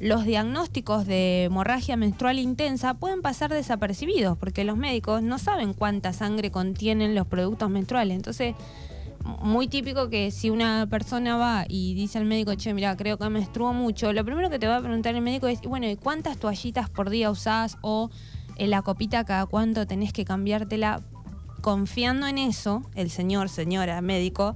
los 0.00 0.24
diagnósticos 0.24 1.06
de 1.06 1.44
hemorragia 1.44 1.96
menstrual 1.96 2.38
intensa 2.38 2.94
pueden 2.94 3.22
pasar 3.22 3.50
desapercibidos 3.50 4.36
porque 4.36 4.64
los 4.64 4.76
médicos 4.76 5.22
no 5.22 5.38
saben 5.38 5.72
cuánta 5.72 6.12
sangre 6.12 6.50
contienen 6.50 7.14
los 7.14 7.26
productos 7.26 7.70
menstruales. 7.70 8.16
Entonces, 8.16 8.54
muy 9.42 9.68
típico 9.68 10.08
que 10.10 10.30
si 10.30 10.50
una 10.50 10.86
persona 10.90 11.36
va 11.36 11.64
y 11.68 11.94
dice 11.94 12.18
al 12.18 12.24
médico, 12.24 12.54
che, 12.54 12.74
mira, 12.74 12.96
creo 12.96 13.18
que 13.18 13.28
menstruo 13.30 13.72
mucho, 13.72 14.12
lo 14.12 14.24
primero 14.24 14.50
que 14.50 14.58
te 14.58 14.66
va 14.66 14.76
a 14.76 14.80
preguntar 14.80 15.14
el 15.14 15.22
médico 15.22 15.48
es, 15.48 15.60
bueno, 15.62 15.88
¿y 15.88 15.96
cuántas 15.96 16.36
toallitas 16.36 16.90
por 16.90 17.08
día 17.08 17.30
usás? 17.30 17.78
O 17.80 18.10
la 18.58 18.82
copita 18.82 19.24
cada 19.24 19.46
cuánto 19.46 19.86
tenés 19.86 20.12
que 20.12 20.24
cambiártela. 20.24 21.02
Confiando 21.60 22.26
en 22.26 22.38
eso, 22.38 22.82
el 22.94 23.10
señor, 23.10 23.48
señora, 23.48 24.00
médico, 24.02 24.54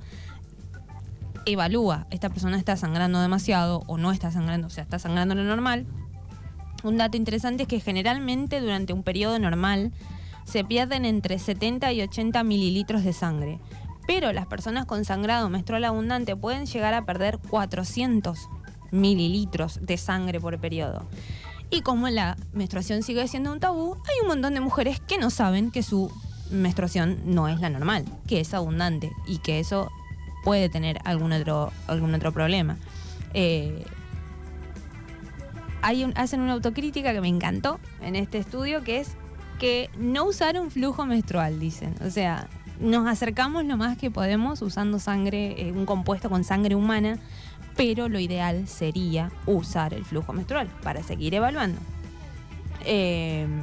evalúa, 1.47 2.07
esta 2.11 2.29
persona 2.29 2.59
está 2.59 2.77
sangrando 2.77 3.21
demasiado 3.21 3.83
o 3.87 3.97
no 3.97 4.13
está 4.13 4.31
sangrando, 4.31 4.67
o 4.67 4.71
sea, 4.71 4.85
está 4.85 4.99
sangrando 4.99 5.35
lo 5.35 5.43
normal. 5.43 5.87
Un 6.85 6.99
dato 6.99 7.17
interesante 7.17 7.63
es 7.63 7.69
que 7.69 7.81
generalmente 7.81 8.61
durante 8.61 8.93
un 8.93 9.03
periodo 9.03 9.39
normal 9.39 9.93
se 10.45 10.65
pierden 10.65 11.05
entre 11.05 11.39
70 11.39 11.93
y 11.93 12.03
80 12.03 12.45
mililitros 12.45 13.05
de 13.05 13.13
sangre 13.13 13.59
pero 14.09 14.33
las 14.33 14.47
personas 14.47 14.87
con 14.87 15.05
sangrado 15.05 15.51
menstrual 15.51 15.85
abundante 15.85 16.35
pueden 16.35 16.65
llegar 16.65 16.95
a 16.95 17.05
perder 17.05 17.39
400 17.51 18.49
mililitros 18.91 19.81
de 19.83 19.99
sangre 19.99 20.41
por 20.41 20.59
periodo. 20.59 21.07
Y 21.71 21.83
como 21.83 22.09
la 22.09 22.37
menstruación 22.53 23.03
sigue 23.03 23.27
siendo 23.29 23.53
un 23.53 23.61
tabú, 23.61 23.95
hay 23.95 24.23
un 24.23 24.29
montón 24.29 24.55
de 24.55 24.61
mujeres 24.61 25.01
que 25.01 25.19
no 25.19 25.31
saben 25.31 25.71
que 25.71 25.83
su 25.83 26.11
menstruación 26.51 27.19
no 27.25 27.49
es 27.49 27.61
la 27.61 27.69
normal, 27.69 28.05
que 28.27 28.41
es 28.41 28.55
abundante 28.55 29.13
y 29.27 29.39
que 29.39 29.61
eso 29.61 29.91
puede 30.45 30.69
tener 30.69 30.99
algún 31.05 31.33
otro, 31.33 31.73
algún 31.87 32.15
otro 32.15 32.33
problema. 32.33 32.79
Eh, 33.35 33.85
hacen 35.83 36.41
una 36.41 36.55
autocrítica 36.55 37.13
que 37.13 37.21
me 37.21 37.29
encantó 37.29 37.79
en 38.03 38.17
este 38.17 38.39
estudio, 38.39 38.83
que 38.83 39.01
es 39.01 39.11
que 39.59 39.91
no 39.99 40.25
usar 40.25 40.59
un 40.59 40.71
flujo 40.71 41.05
menstrual, 41.05 41.59
dicen. 41.61 41.95
O 42.05 42.11
sea, 42.11 42.49
nos 42.81 43.07
acercamos 43.07 43.65
lo 43.65 43.77
más 43.77 43.99
que 43.99 44.11
podemos 44.11 44.63
usando 44.63 44.99
sangre, 44.99 45.69
eh, 45.69 45.73
un 45.73 45.85
compuesto 45.85 46.31
con 46.31 46.45
sangre 46.45 46.75
humana, 46.75 47.19
pero 47.79 48.09
lo 48.09 48.19
ideal 48.19 48.67
sería 48.67 49.31
usar 49.47 49.95
el 49.95 50.05
flujo 50.05 50.33
menstrual 50.33 50.67
para 50.83 51.05
seguir 51.05 51.33
evaluando. 51.33 51.81
Em, 52.85 53.63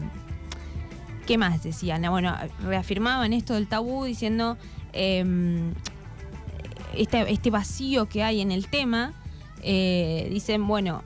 ¿Qué 1.27 1.37
más 1.37 1.61
decían? 1.61 2.01
Bueno, 2.09 2.33
reafirmaban 2.63 3.33
esto 3.33 3.55
del 3.55 3.67
tabú 3.67 4.05
diciendo 4.05 4.57
em, 4.93 5.73
este, 6.95 7.29
este, 7.29 7.49
vacío 7.49 8.07
que 8.07 8.23
hay 8.23 8.39
en 8.39 8.53
el 8.53 8.67
tema. 8.67 9.13
Eh, 9.61 10.29
dicen, 10.31 10.65
bueno, 10.65 11.03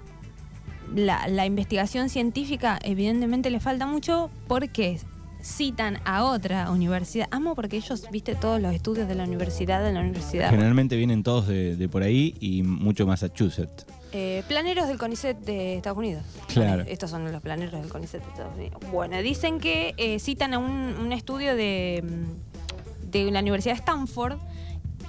la, 0.94 1.28
la, 1.28 1.48
investigación 1.48 2.10
científica 2.10 2.78
evidentemente 2.84 3.50
le 3.50 3.60
falta 3.60 3.88
mucho 3.88 4.30
porque 4.48 5.00
citan 5.42 6.00
a 6.06 6.24
otra 6.24 6.70
universidad. 6.72 7.28
Amo 7.32 7.56
porque 7.56 7.78
ellos, 7.78 8.06
viste, 8.12 8.36
todos 8.36 8.62
los 8.62 8.74
estudios 8.74 9.08
de 9.08 9.16
la 9.16 9.24
universidad, 9.24 9.84
de 9.84 9.94
la 9.94 10.02
universidad. 10.02 10.50
Generalmente 10.50 10.96
vienen 10.96 11.24
todos 11.24 11.48
de, 11.48 11.90
por 11.92 12.04
ahí 12.04 12.36
y 12.40 12.64
mucho 12.64 13.06
Massachusetts. 13.06 13.86
Eh, 14.12 14.44
planeros 14.48 14.88
del 14.88 14.98
CONICET 14.98 15.38
de 15.40 15.76
Estados 15.76 15.98
Unidos. 15.98 16.24
Claro. 16.48 16.84
Estos 16.88 17.12
son 17.12 17.32
los 17.32 17.42
planeros 17.42 17.80
del 17.80 17.90
CONICET 17.90 18.24
de 18.24 18.30
Estados 18.30 18.56
Unidos. 18.56 18.80
Bueno, 18.92 19.22
dicen 19.22 19.60
que 19.60 19.94
eh, 19.98 20.20
citan 20.20 20.54
a 20.54 20.58
un, 20.58 21.12
estudio 21.12 21.56
de, 21.56 22.04
mm, 22.04 23.12
de, 23.12 23.32
la 23.32 23.40
Universidad 23.40 23.76
de 23.76 23.80
Stanford 23.80 24.40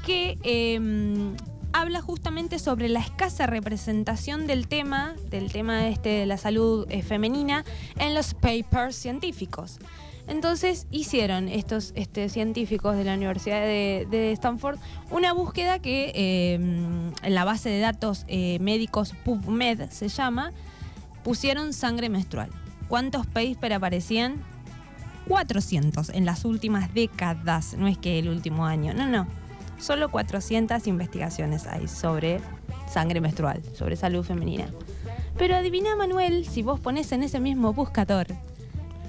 que 0.04 0.38
em, 0.42 1.34
habla 1.72 2.00
justamente 2.00 2.58
sobre 2.58 2.88
la 2.88 3.00
escasa 3.00 3.46
representación 3.46 4.46
del 4.46 4.66
tema, 4.68 5.14
del 5.30 5.52
tema 5.52 5.88
este 5.88 6.10
de 6.10 6.26
la 6.26 6.36
salud 6.36 6.86
eh, 6.90 7.02
femenina, 7.02 7.64
en 7.98 8.14
los 8.14 8.34
papers 8.34 8.96
científicos. 8.96 9.78
Entonces 10.26 10.86
hicieron 10.90 11.48
estos 11.48 11.92
este, 11.96 12.28
científicos 12.28 12.96
de 12.96 13.04
la 13.04 13.14
Universidad 13.14 13.60
de, 13.60 14.32
Stanford 14.32 14.78
una 15.10 15.32
búsqueda 15.32 15.78
que 15.78 16.12
em, 16.54 17.12
en 17.22 17.34
la 17.34 17.44
base 17.44 17.68
de 17.70 17.80
datos 17.80 18.24
eh, 18.28 18.58
médicos 18.60 19.14
PubMed 19.24 19.90
se 19.90 20.08
llama, 20.08 20.52
pusieron 21.22 21.72
sangre 21.72 22.08
menstrual. 22.08 22.50
¿Cuántos 22.88 23.26
papers 23.26 23.74
aparecían? 23.74 24.42
400 25.28 26.08
en 26.10 26.24
las 26.24 26.44
últimas 26.44 26.92
décadas, 26.92 27.76
no 27.76 27.86
es 27.86 27.96
que 27.98 28.18
el 28.18 28.28
último 28.28 28.66
año, 28.66 28.94
no, 28.94 29.06
no. 29.06 29.26
Solo 29.78 30.10
400 30.10 30.86
investigaciones 30.88 31.66
hay 31.66 31.88
sobre 31.88 32.40
sangre 32.88 33.20
menstrual, 33.20 33.62
sobre 33.74 33.96
salud 33.96 34.24
femenina. 34.24 34.66
Pero 35.38 35.54
adivina 35.54 35.94
Manuel, 35.96 36.46
si 36.46 36.62
vos 36.62 36.80
pones 36.80 37.12
en 37.12 37.22
ese 37.22 37.40
mismo 37.40 37.72
buscador 37.72 38.26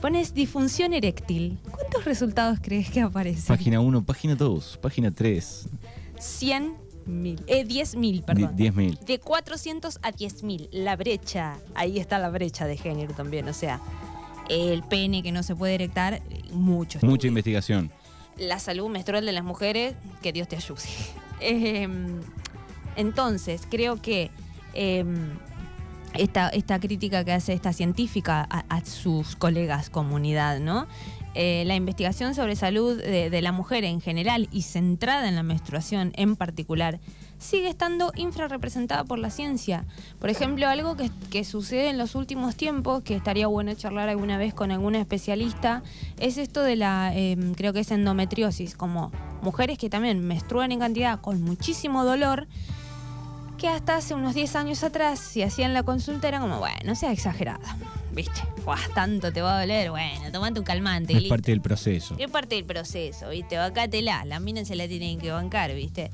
Pones 0.01 0.34
disfunción 0.34 0.93
eréctil. 0.93 1.60
¿Cuántos 1.70 2.05
resultados 2.05 2.58
crees 2.60 2.89
que 2.89 3.01
aparecen? 3.01 3.46
Página 3.46 3.79
1, 3.79 4.03
página 4.03 4.34
2, 4.34 4.79
página 4.81 5.12
3. 5.12 5.70
100 6.20 6.75
mil. 7.05 7.43
Eh, 7.46 7.63
10 7.65 7.96
mil, 7.98 8.24
perdón. 8.24 8.55
10 8.55 8.75
mil. 8.75 9.00
De 9.05 9.20
400 9.20 10.00
a 10.01 10.12
10 10.12 10.41
mil. 10.41 10.70
La 10.72 10.96
brecha. 10.96 11.58
Ahí 11.75 12.00
está 12.00 12.17
la 12.17 12.31
brecha 12.31 12.65
de 12.65 12.77
género 12.77 13.13
también. 13.13 13.48
O 13.48 13.53
sea, 13.53 13.79
el 14.50 14.81
pene 14.81 15.22
que 15.22 15.31
no 15.31 15.43
se 15.43 15.55
puede 15.55 15.75
erectar, 15.75 16.24
mucho. 16.51 16.98
Mucha 17.03 17.27
investigación. 17.27 17.91
La 18.38 18.58
salud 18.58 18.89
menstrual 18.89 19.24
de 19.24 19.34
las 19.34 19.43
mujeres, 19.43 19.93
que 20.24 20.34
Dios 20.34 20.48
te 20.48 20.55
ayude. 20.55 20.81
Em, 21.43 22.22
entonces, 22.96 23.63
creo 23.67 24.00
que 24.00 24.29
em, 24.75 25.31
esta, 26.13 26.50
esta 26.50 26.80
crítica 26.80 27.24
que 27.24 27.34
hace 27.34 27.53
esta 27.53 27.74
científica 27.74 28.48
a, 28.50 28.86
sus 28.86 29.36
colegas 29.36 29.89
comunidad, 29.89 30.60
¿no? 30.60 30.88
Eh, 31.34 31.63
la 31.65 31.75
investigación 31.75 32.36
sobre 32.36 32.58
salud 32.58 32.98
de, 32.98 33.41
la 33.41 33.53
mujer 33.53 33.86
en 33.86 34.01
general 34.01 34.50
y 34.51 34.63
centrada 34.63 35.30
en 35.30 35.36
la 35.36 35.44
menstruación 35.44 36.12
en 36.15 36.36
particular 36.36 37.00
sigue 37.38 37.70
estando 37.70 38.12
infrarrepresentada 38.18 39.06
por 39.06 39.18
la 39.18 39.30
ciencia. 39.30 39.86
Por 40.20 40.30
ejemplo, 40.30 40.68
algo 40.68 40.98
que, 40.98 41.44
sucede 41.46 41.89
en 41.89 41.98
los 41.98 42.15
últimos 42.15 42.56
tiempos, 42.56 43.01
que 43.01 43.15
estaría 43.15 43.48
bueno 43.48 43.74
charlar 43.74 44.10
alguna 44.10 44.38
vez 44.38 44.53
con 44.53 44.72
alguna 44.72 45.00
especialista, 45.00 45.82
es 46.20 46.38
esto 46.38 46.62
de 46.62 46.75
la, 46.75 47.15
em, 47.15 47.53
creo 47.53 47.72
que 47.72 47.80
es 47.80 47.91
endometriosis, 47.91 48.75
como 48.75 49.12
mujeres 49.41 49.77
que 49.77 49.89
también 49.89 50.20
menstruan 50.20 50.72
en 50.72 50.80
cantidad 50.80 51.20
con 51.20 51.41
muchísimo 51.41 52.03
dolor 52.03 52.48
que 53.62 53.68
hasta 53.68 53.96
hace 53.98 54.15
unos 54.15 54.34
10 54.34 54.56
años 54.56 54.84
atrás, 54.84 55.20
si 55.20 55.44
hacían 55.44 55.75
la 55.75 55.84
consulta, 55.84 56.27
era 56.27 56.39
como, 56.39 56.58
bueno, 56.58 56.77
no 56.84 56.96
sea 56.96 57.12
exagerada. 57.12 57.77
¿Viste? 58.12 58.41
tanto 58.96 59.32
te 59.32 59.41
va 59.41 59.58
a 59.58 59.62
doler. 59.62 59.91
Bueno, 59.91 60.32
tomate 60.32 60.60
un 60.60 60.65
calmante. 60.65 61.15
Es 61.15 61.25
parte 61.25 61.51
del 61.51 61.62
proceso. 61.62 62.15
Es 62.18 62.30
parte 62.30 62.56
del 62.56 62.65
proceso, 62.65 63.30
¿viste? 63.30 63.58
Bacátela. 63.58 64.25
La 64.25 64.39
mina 64.39 64.65
se 64.65 64.75
la 64.75 64.88
tienen 64.88 65.20
que 65.20 65.30
bancar, 65.30 65.75
¿viste? 65.75 66.10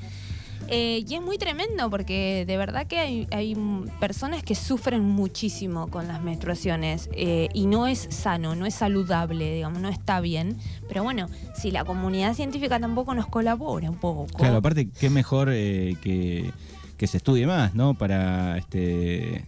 Eh, 0.67 1.05
y 1.07 1.15
es 1.15 1.21
muy 1.21 1.37
tremendo 1.37 1.89
porque 1.89 2.43
de 2.45 2.57
verdad 2.57 2.85
que 2.85 2.99
hay, 2.99 3.57
personas 4.01 4.43
que 4.43 4.53
sufren 4.53 5.01
muchísimo 5.01 5.87
con 5.87 6.07
las 6.09 6.21
menstruaciones 6.21 7.09
eh, 7.13 7.47
y 7.53 7.67
no 7.67 7.87
es 7.87 8.07
sano, 8.09 8.55
no 8.55 8.65
es 8.65 8.75
saludable, 8.75 9.53
digamos, 9.55 9.81
no 9.81 9.87
está 9.87 10.19
bien. 10.19 10.57
Pero 10.89 11.03
bueno, 11.03 11.29
si 11.55 11.71
la 11.71 11.85
comunidad 11.85 12.33
científica 12.33 12.77
tampoco 12.79 13.15
nos 13.15 13.27
colabora 13.27 13.89
un 13.89 13.97
poco. 13.97 14.27
Claro, 14.37 14.57
aparte, 14.57 14.89
qué 14.89 15.09
mejor 15.09 15.49
eh, 15.49 15.95
que 16.01 16.51
que 16.97 17.07
se 17.07 17.17
estudie 17.17 17.45
más, 17.47 17.75
¿no? 17.75 17.93
Para 17.93 18.57
este, 18.57 19.45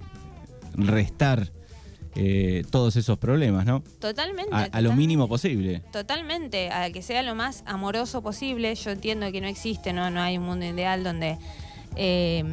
restar 0.75 1.51
eh, 2.15 2.63
todos 2.69 2.95
esos 2.95 3.17
problemas, 3.17 3.65
¿no? 3.65 3.81
Totalmente 3.99 4.53
a, 4.53 4.81
lo 4.81 4.93
mínimo 4.93 5.27
posible. 5.27 5.81
Totalmente, 5.91 6.71
a 6.71 6.91
que 6.91 7.01
sea 7.01 7.23
lo 7.23 7.35
más 7.35 7.63
amoroso 7.65 8.21
posible. 8.21 8.73
Yo 8.75 8.91
entiendo 8.91 9.31
que 9.31 9.41
no 9.41 9.47
existe, 9.47 9.93
no, 9.93 10.09
no 10.09 10.21
hay 10.21 10.37
un 10.37 10.45
mundo 10.45 10.65
ideal 10.65 11.03
donde 11.03 11.37
eh, 11.95 12.43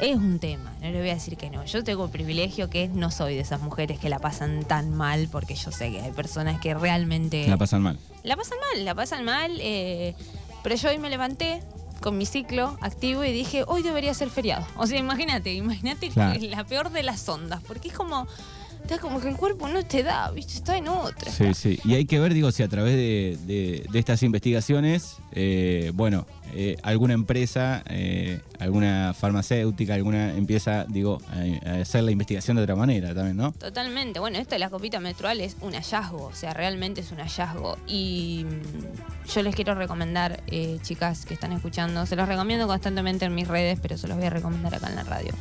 es 0.00 0.16
un 0.16 0.38
tema, 0.38 0.74
no 0.80 0.90
le 0.90 0.98
voy 0.98 1.10
a 1.10 1.14
decir 1.14 1.36
que 1.36 1.50
no. 1.50 1.64
Yo 1.64 1.82
tengo 1.82 2.04
el 2.04 2.10
privilegio 2.10 2.68
que 2.68 2.88
no 2.88 3.10
soy 3.10 3.34
de 3.34 3.40
esas 3.40 3.60
mujeres 3.60 3.98
que 3.98 4.08
la 4.08 4.18
pasan 4.18 4.64
tan 4.64 4.94
mal, 4.94 5.28
porque 5.30 5.54
yo 5.54 5.70
sé 5.70 5.90
que 5.90 6.00
hay 6.00 6.12
personas 6.12 6.60
que 6.60 6.74
realmente... 6.74 7.46
La 7.48 7.56
pasan 7.56 7.82
mal. 7.82 7.98
La 8.22 8.36
pasan 8.36 8.58
mal, 8.58 8.84
la 8.84 8.94
pasan 8.94 9.24
mal, 9.24 9.58
eh, 9.60 10.14
pero 10.62 10.74
yo 10.74 10.90
hoy 10.90 10.98
me 10.98 11.08
levanté, 11.08 11.62
con 12.00 12.18
mi 12.18 12.26
ciclo 12.26 12.76
activo 12.80 13.24
y 13.24 13.32
dije, 13.32 13.64
hoy 13.66 13.82
debería 13.82 14.14
ser 14.14 14.30
feriado. 14.30 14.66
O 14.76 14.86
sea, 14.86 14.98
imagínate, 14.98 15.52
imagínate 15.54 16.10
la 16.40 16.64
peor 16.64 16.90
de 16.90 17.02
las 17.02 17.28
ondas, 17.28 17.62
porque 17.66 17.88
es 17.88 17.94
como, 17.94 18.26
está 18.82 18.98
como 18.98 19.20
que 19.20 19.28
el 19.28 19.36
cuerpo 19.36 19.68
no 19.68 19.84
te 19.84 20.02
da, 20.02 20.30
¿viste? 20.30 20.54
Está 20.54 20.76
en 20.76 20.88
otra. 20.88 21.30
Sí, 21.30 21.54
sí. 21.54 21.80
Y 21.84 21.94
hay 21.94 22.04
que 22.06 22.18
ver, 22.20 22.34
digo, 22.34 22.50
si 22.52 22.62
a 22.62 22.68
través 22.68 22.94
de, 22.96 23.86
estas 23.92 24.22
investigaciones, 24.22 25.16
eh, 25.32 25.90
bueno, 25.94 26.26
eh, 26.54 26.76
alguna 26.82 27.14
empresa, 27.14 27.82
eh, 27.88 28.40
alguna 28.58 29.14
farmacéutica, 29.14 29.94
alguna 29.94 30.34
empieza, 30.34 30.84
digo, 30.88 31.20
a, 31.64 31.80
hacer 31.80 32.04
la 32.04 32.12
investigación 32.12 32.56
de 32.56 32.62
otra 32.62 32.76
manera 32.76 33.14
también, 33.14 33.36
¿no? 33.36 33.52
Totalmente. 33.52 34.20
Bueno, 34.20 34.38
esto 34.38 34.54
de 34.54 34.60
la 34.60 34.70
copita 34.70 35.00
menstrual 35.00 35.40
es 35.40 35.56
un 35.60 35.72
hallazgo, 35.72 36.24
o 36.24 36.34
sea, 36.34 36.54
realmente 36.54 37.00
es 37.00 37.10
un 37.10 37.18
hallazgo. 37.18 37.78
Y 37.86 38.46
mm, 38.46 39.28
yo 39.34 39.42
les 39.42 39.54
quiero 39.54 39.74
recomendar, 39.74 40.42
chicas 40.82 41.26
que 41.26 41.34
están 41.34 41.52
escuchando, 41.52 42.06
se 42.06 42.16
los 42.16 42.28
recomiendo 42.28 42.66
constantemente 42.66 43.24
en 43.24 43.34
mis 43.34 43.48
redes, 43.48 43.78
pero 43.80 43.98
se 43.98 44.06
los 44.06 44.16
voy 44.16 44.26
a 44.26 44.30
recomendar 44.30 44.74
acá 44.74 44.88
en 44.88 44.96
la 44.96 45.02
radio 45.02 45.32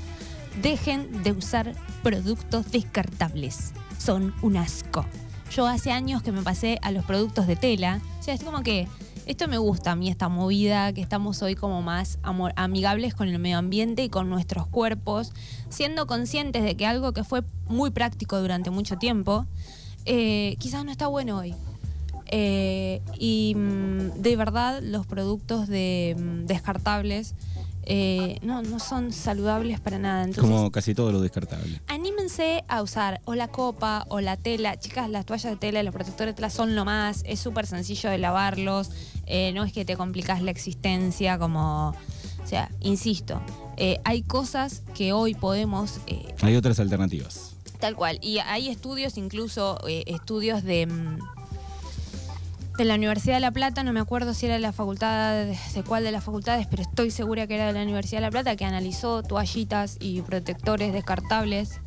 dejen 0.61 1.23
de 1.23 1.31
usar 1.31 1.73
productos 2.03 2.71
descartables. 2.71 3.73
Son 3.97 4.33
un 4.41 4.57
asco. 4.57 5.05
Yo 5.51 5.67
hace 5.67 5.91
años 5.91 6.21
que 6.21 6.31
me 6.31 6.41
pasé 6.41 6.79
a 6.81 6.91
los 6.91 7.05
productos 7.05 7.47
de 7.47 7.55
tela. 7.55 8.01
O 8.19 8.23
sea, 8.23 8.33
es 8.33 8.43
como 8.43 8.61
que 8.63 8.87
Esto 9.25 9.47
me 9.47 9.57
gusta 9.57 9.91
a 9.91 9.95
mí, 9.95 10.07
esta 10.09 10.29
movida, 10.29 10.93
que 10.93 11.01
estamos 11.01 11.41
hoy 11.41 11.55
como 11.55 11.81
más 11.81 12.19
amigables 12.55 13.15
con 13.15 13.27
el 13.27 13.39
medio 13.39 13.57
ambiente 13.57 14.03
y 14.03 14.09
con 14.09 14.29
nuestros 14.29 14.67
cuerpos, 14.67 15.33
siendo 15.69 16.05
conscientes 16.05 16.63
de 16.63 16.77
que 16.77 16.85
algo 16.85 17.11
que 17.11 17.23
fue 17.23 17.43
muy 17.67 17.89
práctico 17.89 18.39
durante 18.39 18.69
mucho 18.69 18.97
tiempo, 18.97 19.47
eh, 20.05 20.55
quizás 20.59 20.85
no 20.85 20.91
está 20.91 21.07
bueno 21.07 21.39
hoy. 21.39 21.55
Eh, 22.27 23.01
y 23.19 23.55
mm, 23.55 24.21
de 24.21 24.35
verdad 24.35 24.79
los 24.83 25.07
productos 25.07 25.67
de, 25.67 26.15
mm, 26.17 26.45
descartables 26.45 27.33
eh, 27.85 28.39
no, 28.41 28.61
no 28.61 28.79
son 28.79 29.11
saludables 29.13 29.79
para 29.79 29.99
nada. 29.99 30.23
Entonces, 30.23 30.43
Como 30.43 30.71
casi 30.71 30.95
todo 30.95 31.11
lo 31.11 31.21
descartable. 31.21 31.81
Anímense 31.87 32.63
a 32.67 32.81
usar 32.81 33.21
o 33.25 33.35
la 33.35 33.47
copa 33.49 34.05
o 34.09 34.21
la 34.21 34.37
tela. 34.37 34.77
Chicas, 34.79 35.09
las 35.09 35.25
toallas 35.25 35.51
de 35.51 35.57
tela 35.57 35.81
y 35.81 35.83
los 35.83 35.93
protectores 35.93 36.33
de 36.33 36.35
tela 36.37 36.49
son 36.49 36.75
lo 36.75 36.85
más. 36.85 37.21
Es 37.25 37.39
súper 37.39 37.67
sencillo 37.67 38.09
de 38.09 38.17
lavarlos. 38.17 38.89
eh, 39.27 39.51
no 39.53 39.63
es 39.63 39.73
que 39.73 39.85
te 39.85 39.95
complicas 39.97 40.41
la 40.41 40.51
existencia 40.51 41.37
como... 41.39 41.89
O 42.43 42.47
sea, 42.47 42.69
insisto, 42.81 43.41
eh, 43.77 43.99
hay 44.03 44.21
cosas 44.21 44.83
que 44.93 45.13
hoy 45.13 45.33
podemos... 45.33 45.99
Hay 46.41 46.55
otras 46.55 46.79
alternativas. 46.79 47.55
Tal 47.79 47.95
cual. 47.95 48.19
Y 48.21 48.37
hay 48.37 48.69
estudios, 48.69 49.17
incluso 49.17 49.79
estudios 49.87 50.63
de, 50.63 50.85
mm, 50.85 51.17
de 52.77 52.85
la 52.85 52.95
Universidad 52.95 53.35
de 53.35 53.39
La 53.39 53.51
Plata, 53.51 53.83
no 53.83 53.93
me 53.93 53.99
acuerdo 53.99 54.33
si 54.33 54.45
era 54.45 54.55
de 54.55 54.61
la 54.61 54.73
facultad, 54.73 55.45
de, 55.45 55.83
cuál 55.87 56.03
de 56.03 56.11
las 56.11 56.23
facultades, 56.23 56.67
pero 56.67 56.81
estoy 56.81 57.11
segura 57.11 57.47
que 57.47 57.55
era 57.55 57.67
de 57.67 57.73
la 57.73 57.83
Universidad 57.83 58.17
de 58.17 58.27
La 58.27 58.31
Plata, 58.31 58.55
que 58.55 58.65
analizó 58.65 59.23
toallitas 59.23 59.97
y 59.99 60.21
protectores 60.21 60.91
descartables 60.91 61.79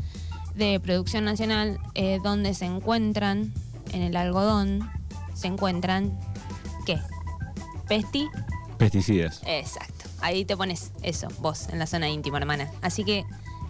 de 0.55 0.81
producción 0.81 1.25
nacional, 1.25 1.79
eh, 1.95 2.19
donde 2.23 2.55
se 2.55 2.65
encuentran, 2.65 3.53
en 3.93 4.03
el 4.03 4.17
algodón, 4.17 4.91
se 5.35 5.47
encuentran, 5.47 6.19
¿qué? 6.87 6.99
Pesti, 7.87 8.29
Pesticidas. 8.79 9.43
Exacto. 9.47 10.07
Ahí 10.21 10.45
te 10.45 10.57
pones 10.57 10.93
eso, 11.03 11.29
vos, 11.41 11.69
en 11.69 11.79
la 11.79 11.87
zona 11.87 12.09
íntima, 12.09 12.39
hermana. 12.39 12.71
Así 12.83 13.05
que. 13.05 13.25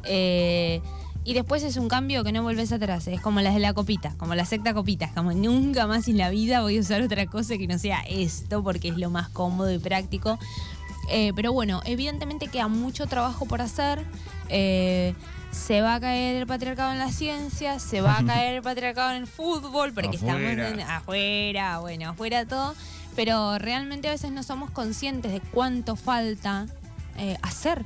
eh, 0.04 0.80
y 1.28 1.34
después 1.34 1.62
es 1.62 1.76
un 1.76 1.88
cambio 1.88 2.24
que 2.24 2.32
no 2.32 2.42
volvés 2.42 2.72
atrás. 2.72 3.06
Es 3.06 3.20
como 3.20 3.42
las 3.42 3.52
de 3.52 3.60
la 3.60 3.74
copita, 3.74 4.14
como 4.16 4.34
la 4.34 4.46
secta 4.46 4.72
copita. 4.72 5.04
Es 5.04 5.12
como 5.12 5.32
nunca 5.32 5.86
más 5.86 6.08
en 6.08 6.16
la 6.16 6.30
vida 6.30 6.62
voy 6.62 6.78
a 6.78 6.80
usar 6.80 7.02
otra 7.02 7.26
cosa 7.26 7.58
que 7.58 7.66
no 7.66 7.78
sea 7.78 8.00
esto, 8.08 8.62
porque 8.62 8.88
es 8.88 8.96
lo 8.96 9.10
más 9.10 9.28
cómodo 9.28 9.70
y 9.70 9.78
práctico. 9.78 10.38
Eh, 11.10 11.32
pero 11.36 11.52
bueno, 11.52 11.82
evidentemente 11.84 12.48
queda 12.48 12.68
mucho 12.68 13.06
trabajo 13.06 13.44
por 13.44 13.60
hacer. 13.60 14.04
Eh, 14.48 15.12
se 15.50 15.82
va 15.82 15.96
a 15.96 16.00
caer 16.00 16.36
el 16.36 16.46
patriarcado 16.46 16.92
en 16.92 16.98
la 16.98 17.10
ciencia, 17.12 17.78
se 17.78 18.00
va 18.00 18.16
a 18.18 18.24
caer 18.26 18.54
el 18.56 18.62
patriarcado 18.62 19.10
en 19.10 19.16
el 19.18 19.26
fútbol, 19.26 19.92
porque 19.92 20.16
Afuera. 20.16 20.50
estamos 20.50 20.80
en- 20.80 20.86
afuera, 20.88 21.78
bueno, 21.80 22.08
afuera 22.10 22.46
todo. 22.46 22.74
Pero 23.16 23.58
realmente 23.58 24.08
a 24.08 24.12
veces 24.12 24.30
no 24.32 24.42
somos 24.42 24.70
conscientes 24.70 25.30
de 25.32 25.40
cuánto 25.40 25.94
falta 25.94 26.66
eh, 27.18 27.36
hacer 27.42 27.84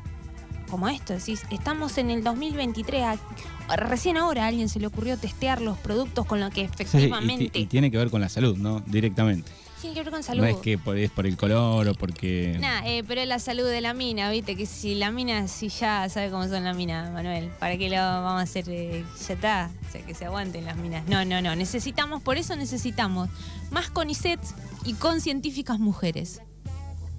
como 0.73 0.89
esto. 0.89 1.13
Decís, 1.13 1.43
estamos 1.51 1.99
en 1.99 2.11
el 2.11 2.25
2023, 2.25 3.03
a- 3.05 3.77
recién 3.77 4.17
ahora 4.17 4.45
a 4.45 4.47
alguien 4.49 4.71
se 4.71 4.81
le 4.81 4.87
ocurrió 4.87 5.19
testear 5.19 5.61
los 5.61 5.77
productos 5.79 6.25
con 6.25 6.41
lo 6.41 6.49
que 6.49 6.63
Sí, 6.63 6.65
y 6.65 6.69
ti- 6.77 6.83
efectivamente 6.83 7.59
y, 7.59 7.67
tiene 7.67 7.91
que 7.91 7.99
ver 7.99 8.09
con 8.11 8.23
la 8.23 8.31
salud, 8.31 8.57
¿no? 8.57 8.81
Directamente. 8.87 9.53
tiene 9.83 9.95
que 9.95 10.03
ver 10.05 10.13
con 10.13 10.23
salud. 10.23 10.41
No 10.43 10.47
es 10.49 10.57
que 10.59 10.79
por, 10.79 10.97
es 10.97 11.11
por 11.11 11.27
el 11.27 11.37
color 11.37 11.89
o 11.89 11.95
porque... 11.95 12.57
Nah, 12.61 12.83
eh, 12.87 13.03
pero 13.07 13.21
es 13.21 13.27
la 13.29 13.39
salud 13.41 13.65
de 13.69 13.81
la 13.83 13.93
mina, 13.95 14.31
viste, 14.31 14.55
que 14.57 14.65
si 14.65 14.95
la 14.95 15.11
mina, 15.11 15.47
si 15.49 15.69
ya 15.69 16.09
sabe 16.09 16.31
cómo 16.31 16.47
son 16.49 16.65
las 16.65 16.75
minas, 16.77 17.13
Manuel, 17.13 17.51
¿para 17.59 17.77
qué 17.77 17.91
lo 17.91 17.97
vamos 17.97 18.41
a 18.41 18.43
hacer? 18.45 18.65
eh, 18.69 19.05
ya 19.29 19.35
está, 19.35 19.71
o 19.89 19.93
sea, 19.93 20.01
que 20.07 20.15
se 20.15 20.25
aguanten 20.25 20.65
las 20.65 20.77
minas. 20.77 21.05
No, 21.09 21.25
no, 21.27 21.43
no, 21.43 21.55
necesitamos, 21.57 22.23
por 22.23 22.39
eso 22.39 22.55
necesitamos 22.57 23.29
más 23.73 23.91
CONICET 23.91 24.39
y 24.85 24.95
con 24.95 25.21
científicas 25.21 25.79
mujeres. 25.81 26.41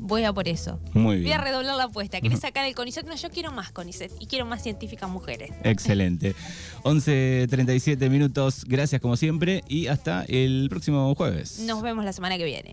Voy 0.06 0.26
a 0.26 0.34
por 0.34 0.50
eso. 0.50 0.82
Muy 0.94 1.22
Voy 1.22 1.32
a 1.32 1.38
bien. 1.38 1.42
redoblar 1.42 1.78
la 1.78 1.86
apuesta. 1.86 2.20
¿Querés 2.20 2.42
sacar 2.42 2.66
el 2.68 2.76
CONICET? 2.76 3.08
No, 3.08 3.16
yo 3.16 3.30
quiero 3.30 3.54
más 3.54 3.72
CONICET 3.72 4.12
y 4.20 4.26
quiero 4.28 4.46
más 4.46 4.62
científicas 4.62 5.10
mujeres. 5.10 5.52
Excelente. 5.64 6.36
11.37 6.84 8.10
minutos. 8.10 8.66
Gracias 8.68 9.00
como 9.02 9.16
siempre 9.16 9.64
y 9.70 9.88
hasta 9.88 10.26
el 10.28 10.68
próximo 10.70 11.16
jueves. 11.16 11.60
Nos 11.60 11.82
vemos 11.82 12.04
la 12.04 12.12
semana 12.12 12.38
que 12.38 12.44
viene. 12.44 12.62